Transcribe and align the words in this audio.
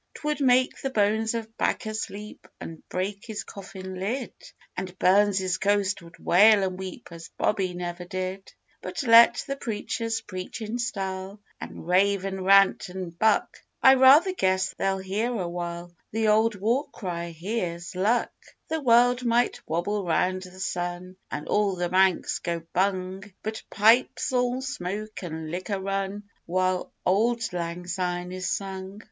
'Twould 0.15 0.41
make 0.41 0.81
the 0.81 0.89
bones 0.89 1.35
of 1.35 1.55
Bacchus 1.59 2.09
leap 2.09 2.47
an' 2.59 2.81
break 2.89 3.23
his 3.27 3.43
coffin 3.43 3.99
lid; 3.99 4.33
And 4.75 4.97
Burns's 4.97 5.59
ghost 5.59 6.01
would 6.01 6.17
wail 6.17 6.63
an' 6.63 6.75
weep 6.75 7.09
as 7.11 7.29
Bobby 7.37 7.75
never 7.75 8.03
did. 8.05 8.51
But 8.81 9.03
let 9.03 9.43
the 9.45 9.57
preachers 9.57 10.21
preach 10.21 10.59
in 10.59 10.79
style, 10.79 11.39
an' 11.59 11.83
rave 11.83 12.25
and 12.25 12.43
rant 12.43 12.89
'n' 12.89 13.11
buck, 13.11 13.57
I 13.83 13.93
rather 13.93 14.33
guess 14.33 14.73
they'll 14.73 14.97
hear 14.97 15.39
awhile 15.39 15.95
the 16.09 16.29
old 16.29 16.55
war 16.55 16.89
cry: 16.89 17.29
'Here's 17.29 17.95
Luck!' 17.95 18.55
The 18.69 18.81
world 18.81 19.23
might 19.23 19.61
wobble 19.67 20.03
round 20.03 20.41
the 20.41 20.59
sun, 20.59 21.15
an' 21.29 21.45
all 21.45 21.75
the 21.75 21.89
banks 21.89 22.39
go 22.39 22.63
bung, 22.73 23.31
But 23.43 23.61
pipes'll 23.69 24.61
smoke 24.63 25.21
an' 25.23 25.51
liquor 25.51 25.79
run 25.79 26.23
while 26.47 26.91
Auld 27.05 27.53
Lang 27.53 27.85
Syne 27.85 28.31
is 28.31 28.49
sung. 28.49 28.99